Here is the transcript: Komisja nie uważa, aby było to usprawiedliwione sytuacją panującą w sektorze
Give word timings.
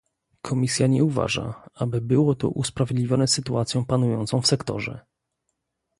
Komisja 0.41 0.87
nie 0.87 1.03
uważa, 1.03 1.67
aby 1.75 2.01
było 2.01 2.35
to 2.35 2.49
usprawiedliwione 2.49 3.27
sytuacją 3.27 3.85
panującą 3.85 4.41
w 4.41 4.47
sektorze 4.47 4.99